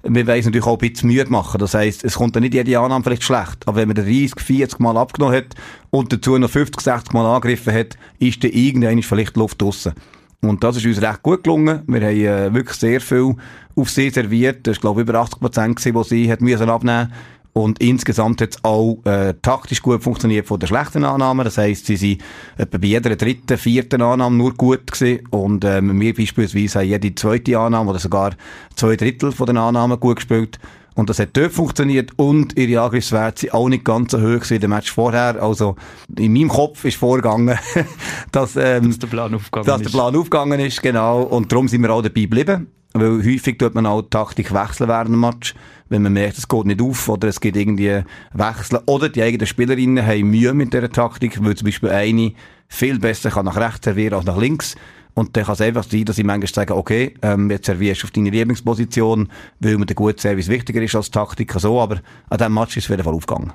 wir 0.07 0.27
wollen 0.27 0.43
natürlich 0.43 0.65
auch 0.65 0.79
ein 0.79 0.89
bisschen 0.89 1.09
müde 1.09 1.29
machen. 1.29 1.59
Das 1.59 1.73
heisst, 1.73 2.03
es 2.03 2.15
kommt 2.15 2.35
dann 2.35 2.43
nicht 2.43 2.53
jede 2.53 2.79
Annahme 2.79 3.03
vielleicht 3.03 3.23
schlecht. 3.23 3.67
Aber 3.67 3.77
wenn 3.77 3.87
man 3.87 3.95
30, 3.95 4.39
40 4.39 4.79
Mal 4.79 4.97
abgenommen 4.97 5.35
hat 5.35 5.55
und 5.89 6.13
dazu 6.13 6.37
noch 6.37 6.49
50, 6.49 6.79
60 6.79 7.13
Mal 7.13 7.25
angegriffen 7.25 7.73
hat, 7.73 7.97
ist 8.19 8.43
dann 8.43 8.51
irgendwann 8.51 9.01
vielleicht 9.01 9.35
Luft 9.35 9.61
draussen. 9.61 9.93
Und 10.41 10.63
das 10.63 10.77
ist 10.77 10.85
uns 10.85 11.01
recht 11.01 11.23
gut 11.23 11.43
gelungen. 11.43 11.81
Wir 11.87 12.01
haben 12.01 12.17
äh, 12.17 12.53
wirklich 12.53 12.77
sehr 12.77 13.01
viel 13.01 13.35
auf 13.75 13.89
sie 13.89 14.11
serviert. 14.11 14.67
Das 14.67 14.77
war, 14.77 14.81
glaube 14.81 15.01
ich, 15.01 15.09
über 15.09 15.19
80 15.19 15.39
Prozent, 15.39 15.83
die 15.83 16.03
sie 16.03 16.31
hat 16.31 16.41
müssen 16.41 16.69
abnehmen 16.69 17.11
und 17.57 17.79
insgesamt 17.79 18.41
hat 18.41 18.49
es 18.49 18.63
auch 18.65 18.99
äh, 19.05 19.33
taktisch 19.41 19.81
gut 19.81 20.03
funktioniert 20.03 20.45
von 20.45 20.59
der 20.59 20.67
schlechten 20.67 21.05
Annahme. 21.05 21.45
Das 21.45 21.57
heisst, 21.57 21.85
sie 21.85 21.95
sind 21.95 22.21
etwa 22.57 22.77
bei 22.77 22.87
jeder 22.87 23.15
dritten, 23.15 23.57
vierten 23.57 24.01
Annahme 24.01 24.35
nur 24.35 24.53
gut 24.53 24.91
gewesen. 24.91 25.25
Und 25.29 25.63
ähm, 25.63 25.97
wir 25.97 26.13
beispielsweise 26.13 26.79
haben 26.79 26.87
jede 26.89 27.15
zweite 27.15 27.57
Annahme 27.57 27.91
oder 27.91 27.99
sogar 27.99 28.33
zwei 28.75 28.97
Drittel 28.97 29.31
von 29.31 29.47
den 29.47 29.55
Annahmen 29.55 29.97
gut 30.01 30.17
gespielt. 30.17 30.59
Und 30.95 31.09
das 31.09 31.19
hat 31.19 31.29
dort 31.31 31.53
funktioniert 31.53 32.11
und 32.17 32.57
ihre 32.57 32.81
Angriffswerte 32.81 33.41
sind 33.41 33.53
auch 33.53 33.69
nicht 33.69 33.85
ganz 33.85 34.11
so 34.11 34.19
hoch 34.19 34.49
wie 34.49 34.55
im 34.55 34.69
Match 34.69 34.91
vorher. 34.91 35.41
Also 35.41 35.77
in 36.17 36.33
meinem 36.33 36.49
Kopf 36.49 36.83
ist 36.83 36.97
vorgegangen, 36.97 37.57
dass, 38.33 38.57
ähm, 38.57 38.89
dass 38.89 38.99
der 38.99 39.07
Plan 39.07 39.33
aufgegangen 39.33 39.65
dass 39.65 39.79
ist. 39.79 39.93
der 39.93 39.97
Plan 39.97 40.13
aufgegangen 40.13 40.59
ist, 40.59 40.81
genau. 40.81 41.21
Und 41.21 41.53
darum 41.53 41.69
sind 41.69 41.83
wir 41.83 41.89
auch 41.91 42.01
dabei 42.01 42.21
geblieben. 42.21 42.67
Weil 42.91 43.17
häufig 43.25 43.57
tut 43.57 43.75
man 43.75 43.85
auch 43.85 44.03
Taktik 44.03 44.53
wechseln 44.53 44.87
während 44.87 45.09
dem 45.09 45.19
Match 45.19 45.53
wenn 45.89 46.01
man 46.01 46.13
merkt, 46.13 46.37
es 46.37 46.47
geht 46.47 46.65
nicht 46.65 46.81
auf 46.81 47.09
oder 47.09 47.27
es 47.27 47.39
geht 47.39 47.55
irgendwie 47.55 48.03
Wechseln. 48.33 48.81
Oder 48.85 49.09
die 49.09 49.21
eigenen 49.21 49.47
Spielerinnen 49.47 50.05
haben 50.05 50.29
Mühe 50.29 50.53
mit 50.53 50.73
dieser 50.73 50.91
Taktik, 50.91 51.43
weil 51.43 51.55
zum 51.55 51.65
Beispiel 51.65 51.89
eine 51.89 52.33
viel 52.67 52.99
besser 52.99 53.29
kann 53.29 53.45
nach 53.45 53.57
rechts 53.57 53.85
servieren 53.85 54.15
als 54.15 54.25
nach 54.25 54.37
links. 54.37 54.75
Und 55.13 55.37
dann 55.37 55.45
kann 55.45 55.53
es 55.53 55.61
einfach 55.61 55.83
sein, 55.83 56.03
dass 56.05 56.17
ich 56.17 56.25
manchmal 56.25 56.47
sage, 56.49 56.75
okay, 56.75 57.13
ähm, 57.21 57.49
jetzt 57.49 57.67
servierst 57.67 58.03
du 58.03 58.07
auf 58.07 58.11
deine 58.11 58.29
Lieblingsposition, 58.29 59.29
weil 59.59 59.77
mir 59.77 59.85
der 59.85 59.95
gute 59.95 60.21
Service 60.21 60.49
wichtiger 60.49 60.81
ist 60.81 60.95
als 60.95 61.09
Taktik. 61.09 61.53
So, 61.53 61.79
aber 61.79 62.01
an 62.29 62.37
diesem 62.37 62.53
Match 62.53 62.75
ist 62.75 62.85
es 62.85 62.91
auf 62.91 62.97
jeden 62.97 63.07
aufgegangen. 63.07 63.53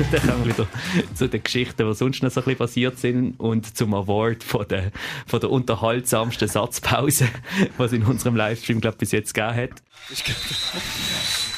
dann 0.12 0.20
kommen 0.26 0.44
wir 0.44 0.54
wieder 0.54 0.68
zu 1.14 1.28
den 1.28 1.42
Geschichten, 1.42 1.86
die 1.86 1.94
sonst 1.94 2.22
noch 2.22 2.30
so 2.30 2.40
ein 2.40 2.44
bisschen 2.44 2.58
passiert 2.58 2.98
sind 2.98 3.38
und 3.38 3.76
zum 3.76 3.94
Award 3.94 4.42
von 4.42 4.66
der, 4.68 4.92
von 5.26 5.40
der 5.40 5.50
unterhaltsamsten 5.50 6.48
Satzpause, 6.48 7.28
was 7.76 7.92
in 7.92 8.04
unserem 8.04 8.36
Livestream, 8.36 8.80
glaube 8.80 8.94
ich, 8.94 8.98
bis 9.00 9.12
jetzt 9.12 9.34
gegeben 9.34 9.56
hat. 9.56 9.70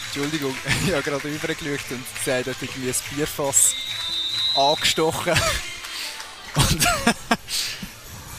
Entschuldigung, 0.06 0.54
ich 0.86 0.92
habe 0.92 1.02
gerade 1.02 1.28
übergeschaut 1.28 1.90
und 1.90 2.14
gesehen, 2.14 2.44
dass 2.44 2.62
irgendwie 2.62 2.88
ein 2.88 3.16
Bierfass 3.16 3.74
angestochen 4.56 5.32
und 6.54 6.86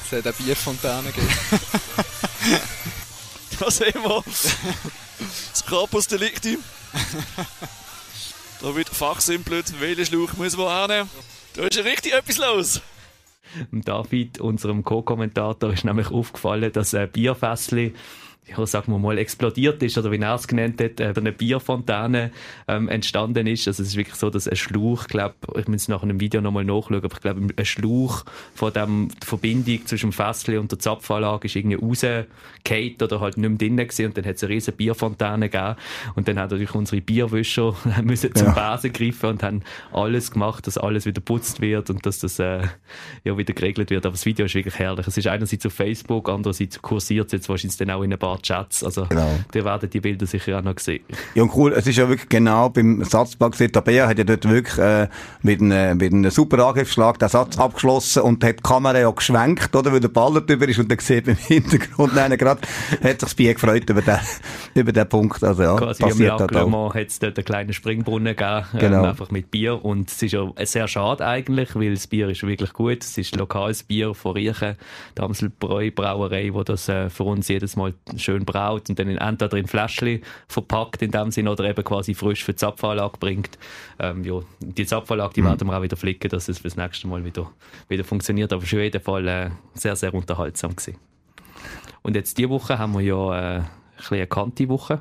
es 0.06 0.12
hat 0.12 0.26
eine 0.26 0.34
Bierfontäne 0.34 1.12
gegeben. 1.12 1.34
da 3.60 3.72
sehen 3.72 4.04
wir 4.04 4.24
das 4.26 5.66
Corpus 5.66 6.08
Delicti. 6.08 6.60
Da 8.64 8.74
wird 8.78 8.88
fachsimpelt, 8.88 9.82
welchen 9.82 10.06
Schlauch 10.06 10.38
muss 10.38 10.56
man 10.56 10.68
hernehmen. 10.70 11.10
Da 11.54 11.64
ist 11.64 11.76
ja 11.76 11.84
richtig 11.84 12.14
etwas 12.14 12.38
los. 12.38 12.82
David, 13.74 14.40
unserem 14.40 14.86
Co-Kommentator, 14.86 15.74
ist 15.74 15.84
nämlich 15.84 16.10
aufgefallen, 16.10 16.72
dass 16.72 16.96
ein 16.96 17.12
Bierfässchen 17.12 17.94
ja, 18.46 18.66
sagen 18.66 18.92
wir 18.92 19.00
mal, 19.00 19.18
explodiert 19.18 19.82
ist, 19.84 19.98
oder 19.98 20.12
wie 20.12 20.18
er 20.18 20.36
es 20.36 20.48
genannt 20.48 20.82
hat, 20.82 21.00
äh, 21.00 21.14
eine 21.16 21.32
Bierfontäne 21.32 22.32
ähm, 22.68 22.90
entstanden 22.90 23.48
ist. 23.48 23.68
Also 23.68 23.84
es 23.84 23.90
ist 23.90 23.96
wirklich 23.96 24.16
so, 24.16 24.30
dass 24.30 24.48
ein 24.48 24.56
Schlauch, 24.56 25.08
glaube 25.08 25.36
ich 25.56 25.68
muss 25.68 25.84
es 25.84 25.88
nach 25.88 26.04
einem 26.04 26.20
Video 26.20 26.42
nochmal 26.42 26.66
nachschauen, 26.66 26.98
aber 27.04 27.14
ich 27.14 27.22
glaube, 27.22 27.48
ein 27.56 27.66
Schlauch 27.66 28.26
von 28.54 28.74
dem, 28.74 29.10
der 29.22 29.28
Verbindung 29.28 29.86
zwischen 29.86 30.10
dem 30.10 30.14
Fässchen 30.14 30.58
und 30.58 30.72
der 30.72 30.80
Zapfanlage 30.80 31.46
ist 31.46 31.56
irgendwie 31.56 31.78
rausgefallen 31.78 32.96
oder 33.02 33.20
halt 33.22 33.38
nicht 33.38 33.50
mehr 33.50 33.58
drin 33.58 33.78
gewesen 33.78 34.06
und 34.08 34.18
dann 34.18 34.26
hat 34.26 34.36
es 34.36 34.44
eine 34.44 34.54
riesige 34.54 34.78
Bierfontäne 34.78 35.50
gegeben 35.50 35.76
und 36.16 36.28
dann 36.28 36.38
haben 36.38 36.50
natürlich 36.50 36.76
unsere 36.76 37.02
Bierwischer 37.02 37.76
müssen 38.04 38.36
zum 38.36 38.48
ja. 38.48 38.74
Besen 38.74 38.92
greifen 38.92 39.30
und 39.30 39.44
haben 39.44 39.62
alles 39.92 40.32
gemacht, 40.32 40.68
dass 40.68 40.78
alles 40.78 41.06
wieder 41.06 41.22
putzt 41.22 41.62
wird 41.62 41.90
und 41.90 42.06
dass 42.06 42.20
das 42.20 42.40
äh, 42.40 42.68
ja 43.24 43.38
wieder 43.38 43.54
geregelt 43.54 43.90
wird. 43.90 44.06
Aber 44.06 44.14
das 44.14 44.26
Video 44.26 44.46
ist 44.46 44.56
wirklich 44.56 44.76
herrlich. 44.76 45.08
Es 45.08 45.18
ist 45.18 45.28
einerseits 45.28 45.66
auf 45.66 45.74
Facebook, 45.74 46.30
andererseits 46.30 46.82
kursiert 46.82 47.28
es 47.28 47.32
jetzt 47.34 47.50
wahrscheinlich 47.50 47.78
dann 47.78 47.92
auch 47.92 48.04
in 48.04 48.12
ein 48.12 48.20
paar 48.20 48.33
Privatjets. 48.34 48.84
Also, 48.84 49.06
genau. 49.06 49.28
ihr 49.54 49.66
werdet 49.66 49.94
die 49.94 50.00
Bilder 50.00 50.26
sicher 50.26 50.60
auch 50.60 50.64
noch 50.64 50.80
sehen. 50.80 51.04
Ja, 51.36 51.44
und 51.44 51.52
cool, 51.56 51.74
es 51.74 51.88
ist 51.88 51.98
ja 51.98 52.08
wirklich 52.08 52.30
genau 52.30 52.70
beim 52.70 53.00
gesehen, 53.00 53.72
Tabea 53.72 54.08
hat 54.08 54.18
ja 54.18 54.24
dort 54.24 54.48
wirklich 54.48 54.78
äh, 54.78 55.08
mit, 55.42 55.62
einem, 55.62 55.98
mit 55.98 56.14
einem 56.14 56.32
super 56.32 56.66
Angriffsschlag 56.66 57.20
den 57.20 57.30
Satz 57.30 57.58
abgeschlossen 57.58 58.24
und 58.24 58.44
hat 58.44 58.60
die 58.60 58.64
Kamera 58.64 59.00
ja 59.00 59.10
geschwenkt, 59.10 59.76
oder, 59.76 59.92
weil 59.92 60.00
der 60.00 60.10
Ball 60.10 60.34
drüber 60.34 60.68
ist 60.68 60.80
und 60.80 60.92
dann 60.92 61.00
sieht 61.00 61.28
man 61.28 61.36
im 61.36 61.42
Hintergrund, 61.42 62.16
nein, 62.16 62.38
gerade 62.38 62.62
hat 62.62 63.02
sich 63.02 63.18
das 63.18 63.36
Bier 63.36 63.54
gefreut 63.54 63.90
über 63.90 64.02
den, 64.02 64.20
über 64.74 64.92
den 64.92 65.08
Punkt. 65.08 65.44
Also, 65.44 65.64
ja, 65.64 65.76
Quasi 65.76 66.04
passiert 66.04 66.42
im 66.42 66.72
Lac 66.72 66.96
hat 66.96 67.08
es 67.08 67.20
dort 67.20 67.38
einen 67.38 67.46
kleinen 67.46 67.74
Springbrunnen 67.74 68.36
gegeben, 68.36 68.66
ähm, 68.74 68.80
genau. 68.80 69.00
ähm, 69.00 69.06
einfach 69.06 69.32
mit 69.32 69.52
Bier 69.52 69.84
und 69.84 70.10
es 70.10 70.22
ist 70.22 70.32
ja 70.32 70.52
sehr 70.64 70.88
schade 70.88 71.26
eigentlich, 71.26 71.76
weil 71.76 71.94
das 71.94 72.08
Bier 72.08 72.30
ist 72.30 72.44
wirklich 72.44 72.74
gut, 72.74 73.04
es 73.04 73.18
ist 73.18 73.36
lokales 73.36 73.84
Bier 73.84 74.14
von 74.14 74.34
Riechen, 74.34 74.76
die 75.18 75.22
Amselbräu 75.22 75.92
Brauerei, 75.92 76.54
wo 76.54 76.64
das 76.64 76.90
äh, 76.90 77.10
für 77.10 77.24
uns 77.24 77.48
jedes 77.48 77.76
Mal 77.76 77.94
schön 78.24 78.46
braut 78.46 78.90
und 78.90 78.98
dann 78.98 79.10
in, 79.10 79.18
entweder 79.18 79.58
in 79.58 79.68
Fläschchen 79.68 80.22
verpackt 80.48 81.02
in 81.02 81.12
dem 81.12 81.32
Sinne 81.32 81.52
oder 81.52 81.66
eben 81.66 81.84
quasi 81.84 82.14
frisch 82.14 82.44
für 82.44 82.54
die 82.54 82.58
Zapfanlage 82.58 83.18
bringt. 83.20 83.58
Ähm, 84.00 84.24
ja, 84.24 84.40
die 84.60 84.86
Zapfanlage, 84.86 85.34
die 85.36 85.42
mhm. 85.42 85.48
werden 85.48 85.68
wir 85.68 85.78
auch 85.78 85.82
wieder 85.82 85.98
flicken, 85.98 86.30
dass 86.30 86.48
es 86.48 86.60
fürs 86.60 86.76
nächste 86.76 87.08
Mal 87.08 87.24
wieder, 87.24 87.52
wieder 87.88 88.04
funktioniert, 88.04 88.54
aber 88.54 88.64
auf 88.64 88.72
jeden 88.72 89.02
Fall 89.02 89.28
äh, 89.28 89.50
sehr, 89.74 89.96
sehr 89.96 90.14
unterhaltsam 90.14 90.76
gewesen. 90.76 90.98
Und 92.02 92.16
jetzt 92.16 92.38
diese 92.38 92.50
Woche 92.50 92.78
haben 92.78 92.94
wir 92.94 93.02
ja 93.02 93.58
äh, 93.58 93.58
ein 93.60 93.68
eine 94.12 94.28
Kante-Woche. 94.28 95.00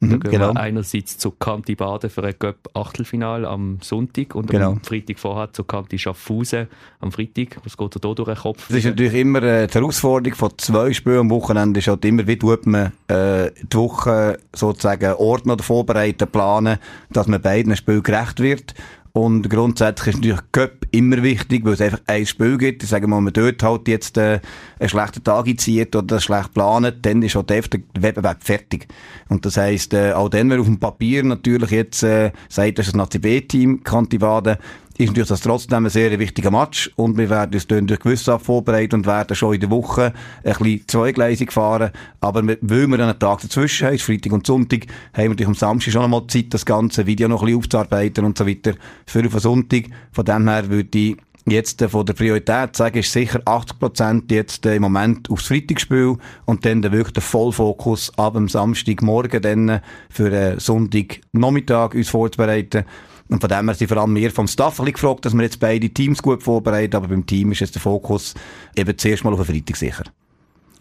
Mhm, 0.00 0.20
genau. 0.20 0.54
wir 0.54 0.60
einerseits 0.60 1.16
zu 1.16 1.30
Kanti 1.30 1.74
Baden 1.74 2.10
für 2.10 2.22
ein 2.22 2.34
Göpp-Achtelfinal 2.38 3.46
am 3.46 3.78
Sonntag 3.80 4.34
und 4.34 4.50
genau. 4.50 4.72
am 4.72 4.82
Freitag 4.82 5.18
vorher 5.18 5.52
zu 5.54 5.64
Kanti 5.64 5.98
Schaffhausen 5.98 6.66
am 7.00 7.12
Freitag. 7.12 7.58
Was 7.64 7.78
geht 7.78 8.04
da 8.04 8.12
durch 8.12 8.28
den 8.28 8.36
Kopf? 8.36 8.68
Das 8.68 8.76
ist 8.76 8.84
natürlich 8.84 9.14
immer 9.14 9.42
äh, 9.42 9.66
die 9.66 9.74
Herausforderung 9.74 10.36
von 10.36 10.50
zwei 10.58 10.92
Spielen 10.92 11.20
am 11.20 11.30
Wochenende. 11.30 11.78
ist 11.78 11.88
halt 11.88 12.04
immer, 12.04 12.26
wie 12.26 12.36
tut 12.36 12.66
man 12.66 12.92
äh, 13.08 13.50
die 13.62 13.76
Woche 13.76 14.38
sozusagen 14.54 15.14
ordnen 15.14 15.52
oder 15.52 15.64
vorbereiten, 15.64 16.28
planen, 16.28 16.78
dass 17.10 17.26
man 17.26 17.40
beiden 17.40 17.74
Spielen 17.74 18.02
gerecht 18.02 18.40
wird. 18.40 18.74
Und 19.16 19.48
grundsätzlich 19.48 20.08
ist 20.08 20.16
natürlich 20.16 20.52
Cup 20.52 20.72
immer 20.90 21.22
wichtig, 21.22 21.64
weil 21.64 21.72
es 21.72 21.80
einfach 21.80 22.02
ein 22.06 22.26
Spiel 22.26 22.58
gibt. 22.58 22.82
Ich 22.82 22.90
sage 22.90 23.06
mal, 23.06 23.16
wenn 23.16 23.24
man 23.24 23.32
dort 23.32 23.62
halt 23.62 23.88
jetzt 23.88 24.18
äh, 24.18 24.40
einen 24.78 24.88
schlechten 24.90 25.24
Tag 25.24 25.46
einzieht 25.46 25.96
oder 25.96 26.20
schlecht 26.20 26.52
planet, 26.52 26.96
dann 27.00 27.22
ist 27.22 27.34
halt 27.34 27.48
der 27.48 27.62
Wettbewerb 27.98 28.44
fertig. 28.44 28.86
Und 29.30 29.46
das 29.46 29.56
heisst, 29.56 29.94
äh, 29.94 30.12
auch 30.12 30.28
dann, 30.28 30.50
wenn 30.50 30.60
auf 30.60 30.66
dem 30.66 30.78
Papier 30.78 31.22
natürlich 31.22 31.70
jetzt 31.70 32.02
äh, 32.02 32.30
sagt, 32.50 32.78
das 32.78 32.88
ist 32.88 32.94
ein 32.94 32.98
Nazi 32.98 33.18
B-Team, 33.18 33.82
Kantivade, 33.84 34.58
ist 34.98 35.08
natürlich 35.08 35.28
das 35.28 35.40
trotzdem 35.40 35.84
ein 35.84 35.90
sehr 35.90 36.18
wichtiger 36.18 36.50
Match 36.50 36.90
und 36.96 37.18
wir 37.18 37.28
werden 37.28 37.54
uns 37.54 37.66
dann 37.66 37.86
durch 37.86 38.00
gewisse 38.00 38.38
vorbereiten 38.38 38.96
und 38.96 39.06
werden 39.06 39.36
schon 39.36 39.54
in 39.54 39.60
der 39.60 39.70
Woche 39.70 40.14
ein 40.42 40.52
bisschen 40.54 40.88
zweigleisig 40.88 41.52
fahren. 41.52 41.90
Aber 42.20 42.46
weil 42.46 42.58
wir 42.62 43.00
einen 43.00 43.18
Tag 43.18 43.40
dazwischen 43.42 43.88
haben, 43.88 43.98
Freitag 43.98 44.32
und 44.32 44.46
Sonntag, 44.46 44.86
haben 45.12 45.24
wir 45.24 45.28
natürlich 45.30 45.48
am 45.48 45.54
Samstag 45.54 45.92
schon 45.92 46.02
einmal 46.02 46.26
Zeit, 46.28 46.46
das 46.50 46.64
ganze 46.64 47.06
Video 47.06 47.28
noch 47.28 47.42
ein 47.42 47.46
bisschen 47.46 47.58
aufzuarbeiten 47.58 48.24
und 48.24 48.38
so 48.38 48.46
weiter 48.46 48.74
für 49.04 49.22
den 49.22 49.38
Sonntag. 49.38 49.84
Von 50.12 50.24
dem 50.24 50.48
her 50.48 50.70
würde 50.70 50.98
ich 50.98 51.16
jetzt 51.46 51.82
äh, 51.82 51.88
von 51.88 52.06
der 52.06 52.14
Priorität 52.14 52.76
sagen, 52.76 52.98
ist 52.98 53.12
sicher 53.12 53.40
80% 53.40 54.32
jetzt 54.32 54.66
äh, 54.66 54.76
im 54.76 54.82
Moment 54.82 55.30
aufs 55.30 55.48
Freitagsspiel 55.48 56.16
und 56.44 56.64
dann 56.64 56.82
wirklich 56.82 57.12
der 57.12 57.22
Vollfokus 57.22 58.12
ab 58.18 58.34
dem 58.34 58.48
Samstagmorgen 58.48 59.42
dann 59.42 59.80
für 60.10 60.32
äh, 60.32 60.58
Sonntagnachmittag 60.58 61.94
uns 61.94 62.08
vorzubereiten. 62.08 62.84
Und 63.28 63.40
von 63.40 63.48
dem 63.50 63.66
her 63.66 63.74
sind 63.74 63.88
vor 63.88 63.96
allem 63.98 64.14
wir 64.14 64.30
vom 64.30 64.46
Staff 64.46 64.78
gefragt, 64.78 65.24
dass 65.24 65.34
wir 65.34 65.42
jetzt 65.42 65.60
beide 65.60 65.88
Teams 65.90 66.22
gut 66.22 66.42
vorbereiten, 66.42 66.96
aber 66.96 67.08
beim 67.08 67.26
Team 67.26 67.52
ist 67.52 67.60
jetzt 67.60 67.74
der 67.74 67.82
Fokus 67.82 68.34
eben 68.76 68.96
zuerst 68.96 69.24
mal 69.24 69.32
auf 69.32 69.44
den 69.44 69.54
Freitag 69.54 69.76
sicher. 69.76 70.04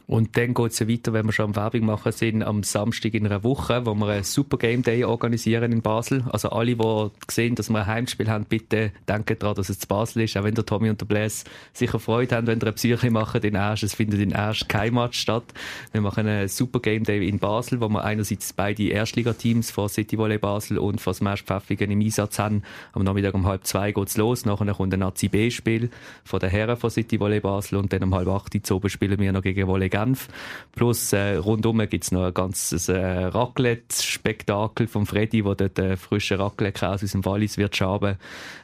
Und 0.08 0.38
dann 0.38 0.54
geht 0.54 0.72
es 0.72 0.80
ja 0.80 0.88
weiter, 0.88 1.14
wenn 1.14 1.26
wir 1.26 1.32
schon 1.32 1.46
am 1.46 1.56
Werbung 1.56 1.86
machen 1.86 2.12
sind, 2.12 2.44
am 2.44 2.62
Samstag 2.62 3.16
in 3.16 3.26
einer 3.26 3.44
Woche, 3.44 3.86
wo 3.86 3.96
wir 3.96 4.08
einen 4.08 4.24
Super 4.24 4.58
Game 4.58 4.84
Day 4.84 5.04
organisieren 5.04 5.72
in 5.72 5.82
Basel. 5.82 6.24
Also 6.32 6.50
alle, 6.50 6.76
die 6.76 7.12
sehen, 7.32 7.56
dass 7.56 7.70
wir 7.70 7.80
ein 7.80 7.88
Heimspiel 7.88 8.30
haben, 8.30 8.46
bitte 8.46 8.92
denken 9.10 9.40
daran, 9.40 9.56
dass 9.56 9.70
es 9.70 9.80
zu 9.80 9.88
Basel 9.88 10.24
ist. 10.24 10.38
Auch 10.38 10.44
wenn 10.44 10.54
der 10.54 10.66
Tommy 10.66 10.92
und 10.92 11.02
der 11.02 11.08
Blaise 11.08 11.46
sicher 11.74 11.98
Freude 11.98 12.36
haben, 12.36 12.46
wenn 12.46 12.60
ihr 12.60 12.64
eine 12.64 12.74
Psyche 12.74 13.10
machen, 13.10 13.42
in 13.42 13.56
Erst, 13.56 13.84
es 13.84 13.96
findet 13.96 14.20
in 14.20 14.30
Erst 14.32 14.70
kein 14.70 14.94
Match 14.94 15.20
statt. 15.20 15.46
Wir 15.92 16.02
machen 16.02 16.28
einen 16.28 16.48
Super 16.50 16.80
Game 16.82 17.04
Day 17.04 17.28
in 17.28 17.40
Basel, 17.40 17.82
wo 17.82 17.90
wir 17.90 18.04
einerseits 18.04 18.54
beide 18.54 18.84
Erstligateams 18.84 19.72
von 19.72 19.90
City 19.90 20.18
Volley 20.20 20.38
Basel 20.38 20.78
und 20.78 21.02
von 21.02 21.16
Smash 21.16 21.44
Pfäffigen 21.44 21.90
im 21.90 22.02
Einsatz 22.02 22.38
haben. 22.38 22.62
Am 22.94 23.04
Nachmittag 23.04 23.34
um 23.34 23.48
halb 23.48 23.66
zwei 23.66 23.92
geht's 23.92 24.18
los. 24.18 24.46
Nachher 24.46 24.72
kommt 24.74 24.94
ein 24.94 25.00
Nazi 25.00 25.30
B-Spiel 25.30 25.90
von 26.24 26.40
den 26.40 26.52
Herren 26.52 26.78
von 26.78 26.92
City 26.92 27.20
Volley 27.20 27.40
Basel 27.40 27.78
und 27.78 27.92
dann 27.92 28.04
um 28.04 28.14
halb 28.14 28.28
acht 28.28 28.54
Uhr 28.54 28.76
oben 28.76 28.90
spielen 28.90 29.20
wir 29.20 29.32
noch 29.32 29.42
gegen 29.42 29.68
Volley 29.68 29.90
Genf. 29.96 30.28
Plus 30.76 31.14
äh, 31.14 31.36
rundum 31.36 31.78
gibt's 31.88 32.12
noch 32.12 32.26
ein 32.26 32.34
ganzes 32.34 32.90
äh, 32.90 32.98
Raclette-Spektakel 32.98 34.88
von 34.88 35.06
Freddy, 35.06 35.46
wo 35.46 35.54
dort 35.54 35.80
äh, 35.80 35.96
frische 35.96 36.38
Raclette-Käse 36.38 37.06
aus 37.06 37.12
dem 37.12 37.24
Wallis 37.24 37.58
wird 37.58 37.78
schaben. 37.78 38.18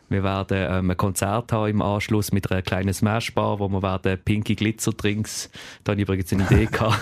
Wir 0.09 0.23
werden 0.23 0.57
ähm, 0.69 0.89
ein 0.89 0.97
Konzert 0.97 1.53
haben 1.53 1.69
im 1.69 1.81
Anschluss 1.81 2.33
mit 2.33 2.51
einer 2.51 2.61
kleinen 2.61 2.93
Smashbar, 2.93 3.59
wo 3.59 3.69
wir 3.69 3.81
werden 3.81 4.19
Pinky 4.25 4.55
Glitzer 4.55 4.91
Drinks. 4.91 5.49
Da 5.85 5.91
habe 5.91 6.01
ich 6.01 6.07
übrigens 6.07 6.33
eine 6.33 6.43
Idee 6.43 6.65
gehabt. 6.71 6.99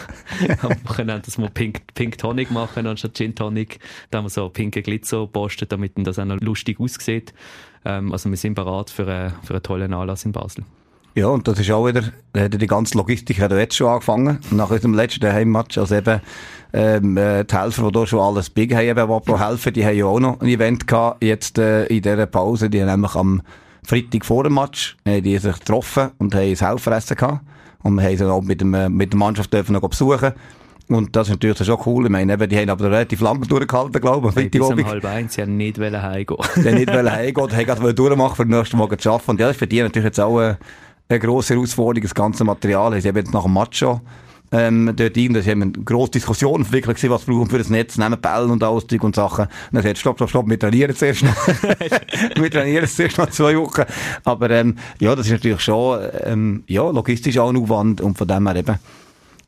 Am 0.62 0.76
Wochenende, 0.88 1.24
dass 1.26 1.40
wir 1.40 1.50
Pink, 1.50 1.96
Pink 1.96 2.20
Tonic 2.20 2.52
machen 2.52 2.86
anstatt 2.86 3.18
Gin 3.18 3.34
Tonic. 3.34 3.80
Da 4.12 4.20
haben 4.20 4.26
wir 4.26 4.30
so 4.30 4.48
pinke 4.50 4.84
Glitzer 4.84 5.26
postet, 5.26 5.72
damit 5.72 5.94
das 5.96 6.20
auch 6.20 6.26
noch 6.26 6.40
lustig 6.40 6.80
aussieht. 6.80 7.34
Ähm, 7.84 8.12
also 8.12 8.30
wir 8.30 8.38
sind 8.38 8.54
bereit 8.54 8.92
für, 8.92 9.08
äh, 9.08 9.32
für 9.44 9.54
einen 9.54 9.64
tollen 9.64 9.94
Anlass 9.94 10.26
in 10.26 10.32
Basel. 10.32 10.66
Ja, 11.16 11.28
und 11.28 11.48
das 11.48 11.60
ist 11.60 11.72
auch 11.72 11.86
wieder, 11.88 12.04
da 12.34 12.42
hat 12.42 12.62
die 12.62 12.68
ganze 12.68 12.98
Logistik 12.98 13.42
hat 13.42 13.52
jetzt 13.52 13.76
schon 13.76 13.88
angefangen. 13.88 14.40
Nach 14.52 14.70
unserem 14.70 14.94
letzten 14.94 15.32
Heimmatch, 15.32 15.78
also 15.78 15.96
eben, 15.96 16.22
ähm, 16.72 17.18
äh, 17.18 17.44
die 17.44 17.56
Helfer, 17.56 17.88
die 17.88 17.92
da 17.92 18.06
schon 18.06 18.20
alles 18.20 18.50
big 18.50 18.74
haben, 18.74 18.88
eben, 18.88 19.22
die 19.28 19.40
helfen, 19.40 19.74
die 19.74 19.86
haben 19.86 19.98
ja 19.98 20.06
auch 20.06 20.20
noch 20.20 20.40
ein 20.40 20.48
Event 20.48 20.88
gehabt, 20.88 21.24
jetzt, 21.24 21.58
äh, 21.58 21.86
in 21.86 22.02
dieser 22.02 22.28
Pause. 22.28 22.70
Die 22.70 22.82
haben 22.82 22.90
nämlich 22.90 23.16
am 23.16 23.42
Freitag 23.84 24.24
vor 24.24 24.44
dem 24.44 24.54
Match, 24.54 24.98
äh, 25.04 25.22
die 25.22 25.38
sich 25.38 25.58
getroffen 25.58 26.12
und 26.20 26.36
haben 26.36 26.42
ein 26.42 26.56
Helferessen 26.56 27.18
gehabt. 27.18 27.42
Und 27.82 27.96
wir 27.96 28.04
haben 28.04 28.18
sie 28.18 28.30
auch 28.30 28.42
mit, 28.42 28.62
dem, 28.62 28.74
äh, 28.74 28.88
mit 28.88 29.14
der 29.14 29.18
Mannschaft 29.18 29.52
dürfen 29.52 29.74
noch 29.74 29.88
besuchen. 29.88 30.34
Und 30.90 31.16
das 31.16 31.28
ist 31.28 31.34
natürlich 31.34 31.64
schon 31.64 31.80
cool. 31.86 32.06
Ich 32.06 32.12
meine, 32.12 32.34
eben, 32.34 32.50
die 32.50 32.58
haben 32.58 32.70
aber 32.70 32.86
relativ 32.86 33.22
lange 33.22 33.46
durchgehalten, 33.46 34.02
glaube 34.02 34.30
ich. 34.30 34.36
Hey, 34.36 34.50
bis 34.50 34.62
um 34.62 34.86
halb 34.86 35.06
eins, 35.06 35.36
sie 35.36 35.44
haben 35.44 35.56
nicht 35.56 35.80
heimgehen 35.80 36.38
Sie 36.56 36.68
haben 36.68 36.76
nicht 36.76 36.90
heimgehen, 36.90 37.52
haben 37.52 37.66
gerade 37.66 37.94
durchmachen 37.94 38.36
für 38.36 38.46
den 38.46 38.58
nächsten 38.58 38.78
Morgen 38.78 38.98
zu 38.98 39.12
arbeiten. 39.12 39.32
Und 39.32 39.40
ja, 39.40 39.48
das 39.48 39.56
ist 39.56 39.60
für 39.60 39.68
die 39.68 39.82
natürlich 39.82 40.06
jetzt 40.06 40.20
auch, 40.20 40.42
äh, 40.42 40.56
eine 41.10 41.20
grosse 41.20 41.56
Herausforderung, 41.56 42.04
das 42.04 42.14
ganze 42.14 42.44
Material. 42.44 42.96
Haben 42.96 43.16
jetzt 43.16 43.34
nach 43.34 43.44
dem 43.44 43.54
Match 43.54 43.80
schon 43.80 44.02
ähm, 44.52 44.92
dort 44.96 45.16
rein, 45.16 45.34
das 45.34 45.48
haben 45.48 45.62
eine 45.62 45.72
grosse 45.72 46.12
Diskussion 46.12 46.62
entwickelt 46.62 46.98
gewesen, 46.98 47.12
was 47.12 47.24
brauchen 47.24 47.50
für 47.50 47.60
das 47.60 47.70
Netz, 47.70 47.98
nehmen 47.98 48.20
Bällen 48.20 48.50
und 48.50 48.64
alles 48.64 48.86
und 48.86 49.16
Sachen. 49.16 49.46
Und 49.46 49.74
dann 49.74 49.84
sagt, 49.84 49.98
stopp, 50.00 50.18
stopp, 50.18 50.30
stopp, 50.30 50.50
wir 50.50 50.58
trainieren 50.58 50.96
zuerst 50.96 51.24
noch. 51.24 51.48
wir 52.36 52.50
trainieren 52.50 52.88
zuerst 52.88 53.18
noch 53.18 53.30
zwei 53.30 53.56
Wochen. 53.58 53.84
Aber, 54.24 54.50
ähm, 54.50 54.76
ja, 55.00 55.16
das 55.16 55.28
ist 55.28 55.34
natürlich 55.34 55.62
schon, 55.62 56.00
ähm, 56.24 56.64
ja, 56.68 56.90
logistisch 56.90 57.38
auch 57.38 57.50
ein 57.50 57.58
Aufwand 57.58 58.02
und 58.02 58.18
von 58.18 58.28
dem 58.28 58.48
her 58.48 58.56
eben, 58.56 58.76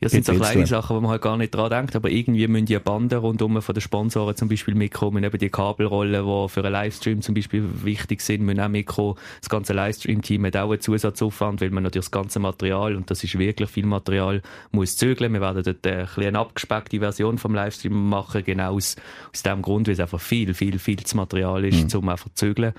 ja, 0.01 0.05
das 0.05 0.13
sind 0.13 0.25
so 0.25 0.33
kleine 0.33 0.65
Sachen, 0.65 0.95
wo 0.95 1.01
man 1.01 1.11
halt 1.11 1.21
gar 1.21 1.37
nicht 1.37 1.53
dran 1.53 1.69
denkt, 1.69 1.95
aber 1.95 2.09
irgendwie 2.09 2.47
müssen 2.47 2.65
die 2.65 2.79
Banden 2.79 3.19
rundum 3.19 3.61
von 3.61 3.75
den 3.75 3.81
Sponsoren 3.81 4.35
zum 4.35 4.49
Beispiel 4.49 4.73
mitkommen, 4.73 5.23
eben 5.23 5.37
die 5.37 5.51
Kabelrollen, 5.51 6.25
die 6.25 6.49
für 6.49 6.61
einen 6.61 6.71
Livestream 6.71 7.21
zum 7.21 7.35
Beispiel 7.35 7.63
wichtig 7.83 8.21
sind, 8.21 8.41
müssen 8.41 8.61
auch 8.61 8.67
mitkommen. 8.67 9.13
Das 9.41 9.49
ganze 9.49 9.73
Livestream-Team 9.73 10.47
hat 10.47 10.57
auch 10.57 10.71
einen 10.71 10.81
Zusatzaufwand, 10.81 11.61
weil 11.61 11.69
man 11.69 11.83
natürlich 11.83 12.05
das 12.05 12.11
ganze 12.11 12.39
Material, 12.39 12.95
und 12.95 13.11
das 13.11 13.23
ist 13.23 13.37
wirklich 13.37 13.69
viel 13.69 13.85
Material, 13.85 14.41
muss 14.71 14.97
zügeln. 14.97 15.33
Wir 15.33 15.41
werden 15.41 15.61
dort 15.61 15.85
eine, 15.85 16.07
eine 16.17 16.39
abgespeckte 16.39 16.97
Version 16.97 17.37
vom 17.37 17.53
Livestream 17.53 18.09
machen, 18.09 18.43
genau 18.43 18.73
aus, 18.73 18.95
aus 19.31 19.43
dem 19.43 19.61
Grund, 19.61 19.85
weil 19.85 19.93
es 19.93 19.99
einfach 19.99 20.19
viel, 20.19 20.55
viel, 20.55 20.79
viel 20.79 21.03
zu 21.03 21.15
Material 21.15 21.63
ist, 21.63 21.93
mhm. 21.93 21.99
um 21.99 22.09
einfach 22.09 22.29
zu 22.29 22.47
zügeln. 22.47 22.73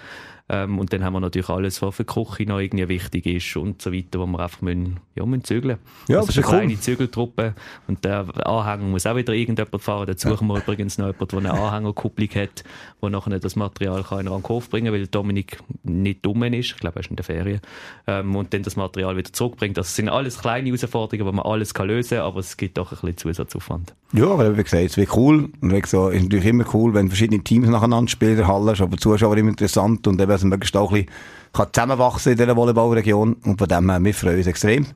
Ähm, 0.52 0.78
und 0.78 0.92
dann 0.92 1.02
haben 1.02 1.14
wir 1.14 1.20
natürlich 1.20 1.48
alles, 1.48 1.80
was 1.80 1.96
für 1.96 2.04
die 2.04 2.12
Küche 2.12 2.46
noch 2.46 2.58
irgendwie 2.58 2.86
wichtig 2.86 3.24
ist 3.24 3.56
und 3.56 3.80
so 3.80 3.90
weiter, 3.90 4.20
wo 4.20 4.26
wir 4.26 4.38
einfach 4.38 4.60
müssen, 4.60 5.00
ja, 5.14 5.24
müssen 5.24 5.44
zügeln. 5.44 5.78
Ja, 6.08 6.18
also 6.18 6.26
das 6.26 6.36
ist 6.36 6.44
eine 6.44 6.58
kleine 6.58 6.72
cool. 6.74 6.78
Zügeltruppe. 6.78 7.54
Und 7.88 8.04
der 8.04 8.26
Anhänger 8.46 8.84
muss 8.84 9.06
auch 9.06 9.16
wieder 9.16 9.32
irgendjemand 9.32 9.82
fahren. 9.82 10.06
Dazu 10.06 10.28
suchen 10.28 10.48
wir 10.48 10.58
übrigens 10.58 10.98
noch 10.98 11.06
jemanden, 11.06 11.42
der 11.42 11.50
eine 11.52 11.52
Anhängerkupplung 11.58 12.28
hat, 12.34 12.64
der 13.00 13.08
nachher 13.10 13.38
das 13.38 13.56
Material 13.56 14.02
kann 14.02 14.20
in 14.20 14.26
den 14.26 14.42
Hof 14.42 14.68
bringen 14.68 14.92
kann, 14.92 14.94
weil 14.94 15.06
Dominik 15.06 15.58
nicht 15.84 16.24
dumm 16.26 16.42
ist. 16.42 16.72
Ich 16.72 16.76
glaube, 16.76 16.96
er 16.96 17.00
ist 17.00 17.08
in 17.08 17.16
der 17.16 17.24
Ferien. 17.24 17.60
Ähm, 18.06 18.36
und 18.36 18.52
dann 18.52 18.62
das 18.62 18.76
Material 18.76 19.16
wieder 19.16 19.32
zurückbringt. 19.32 19.78
Das 19.78 19.96
sind 19.96 20.10
alles 20.10 20.38
kleine 20.38 20.68
Herausforderungen, 20.68 21.26
wo 21.26 21.32
man 21.32 21.46
alles 21.46 21.72
kann 21.72 21.88
lösen 21.88 22.18
kann, 22.18 22.26
aber 22.26 22.40
es 22.40 22.58
gibt 22.58 22.76
doch 22.76 22.92
ein 22.92 22.98
bisschen 23.00 23.16
Zusatzaufwand. 23.16 23.94
Ja, 24.14 24.26
aber 24.26 24.56
wie 24.58 24.62
gesagt, 24.62 24.84
es 24.84 24.96
wird 24.98 25.16
cool. 25.16 25.48
Und 25.60 25.72
wie 25.72 25.80
gesagt, 25.80 26.14
ist 26.14 26.22
natürlich 26.22 26.44
immer 26.44 26.64
cool, 26.74 26.92
wenn 26.92 27.08
verschiedene 27.08 27.42
Teams 27.42 27.68
nacheinander 27.68 28.10
spielen 28.10 28.32
in 28.32 28.38
der 28.38 28.48
Halle. 28.48 28.72
Ist 28.72 28.82
aber 28.82 28.98
Zuschauer 28.98 29.36
immer 29.38 29.48
interessant 29.48 30.06
und 30.06 30.20
eben, 30.20 30.28
dass 30.28 30.42
man 30.42 30.50
möglichst 30.50 30.76
auch 30.76 30.92
ein 30.92 31.06
bisschen 31.52 31.72
zusammenwachsen 31.72 32.32
in 32.32 32.38
dieser 32.38 32.54
Volleyballregion. 32.54 33.34
Und 33.44 33.58
von 33.58 33.68
dem 33.68 33.90
her, 33.90 34.04
wir 34.04 34.14
freuen 34.14 34.36
uns 34.36 34.46
extrem. 34.46 34.86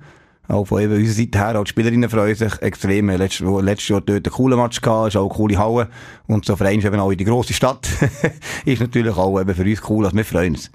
Auch 0.48 0.66
von 0.66 0.82
eben 0.82 0.92
unserer 0.92 1.14
Seite 1.14 1.38
her, 1.38 1.58
auch 1.58 1.64
die 1.64 1.70
Spielerinnen 1.70 2.10
freuen 2.10 2.34
sich 2.34 2.60
extrem. 2.60 3.08
Letztes, 3.08 3.40
letztes 3.62 3.88
Jahr 3.88 4.00
dort 4.02 4.26
einen 4.26 4.34
coolen 4.34 4.58
Match 4.58 4.80
gehabt, 4.82 5.08
ist 5.08 5.16
auch 5.16 5.30
eine 5.30 5.34
coole 5.34 5.58
Halle. 5.58 5.88
Und 6.26 6.44
so 6.44 6.54
Verein 6.54 6.78
ist 6.78 6.84
eben 6.84 7.00
auch 7.00 7.10
in 7.10 7.18
die 7.18 7.24
grosse 7.24 7.54
Stadt. 7.54 7.88
ist 8.66 8.80
natürlich 8.80 9.16
auch 9.16 9.40
eben 9.40 9.54
für 9.54 9.64
uns 9.64 9.82
cool, 9.88 10.04
dass 10.04 10.14
wir 10.14 10.24
freuen 10.26 10.54
uns. 10.54 10.70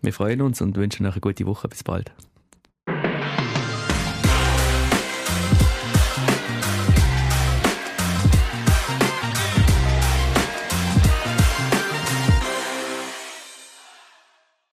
Wir 0.00 0.12
freuen 0.12 0.40
uns 0.40 0.60
und 0.62 0.76
wünschen 0.76 1.06
euch 1.06 1.12
eine 1.12 1.20
gute 1.20 1.46
Woche. 1.46 1.68
Bis 1.68 1.84
bald. 1.84 2.12